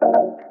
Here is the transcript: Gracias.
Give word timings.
Gracias. 0.00 0.41